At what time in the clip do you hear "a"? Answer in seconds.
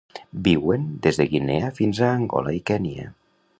2.01-2.11